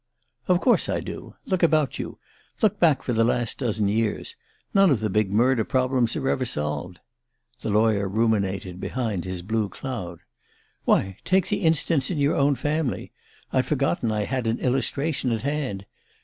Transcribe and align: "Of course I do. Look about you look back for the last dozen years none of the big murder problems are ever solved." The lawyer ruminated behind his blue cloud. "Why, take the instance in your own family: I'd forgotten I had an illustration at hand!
"Of 0.47 0.59
course 0.61 0.89
I 0.89 0.99
do. 0.99 1.35
Look 1.45 1.61
about 1.61 1.99
you 1.99 2.17
look 2.63 2.79
back 2.79 3.03
for 3.03 3.13
the 3.13 3.23
last 3.23 3.59
dozen 3.59 3.87
years 3.87 4.35
none 4.73 4.89
of 4.89 4.99
the 4.99 5.11
big 5.11 5.29
murder 5.31 5.63
problems 5.63 6.15
are 6.15 6.27
ever 6.27 6.43
solved." 6.43 6.97
The 7.59 7.69
lawyer 7.69 8.07
ruminated 8.09 8.79
behind 8.81 9.25
his 9.25 9.43
blue 9.43 9.69
cloud. 9.69 10.21
"Why, 10.85 11.17
take 11.23 11.49
the 11.49 11.61
instance 11.61 12.09
in 12.09 12.17
your 12.17 12.35
own 12.35 12.55
family: 12.55 13.11
I'd 13.53 13.67
forgotten 13.67 14.11
I 14.11 14.23
had 14.23 14.47
an 14.47 14.57
illustration 14.57 15.31
at 15.31 15.43
hand! 15.43 15.85